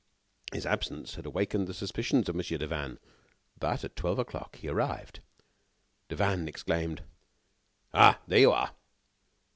[0.51, 2.43] His absence had awakened the suspicions of Mon.
[2.57, 2.97] Devanne.
[3.59, 5.19] But at twelve o'clock he arrived.
[6.09, 7.03] Devanne exclaimed:
[7.93, 8.19] "Ah!
[8.27, 8.71] here you are!"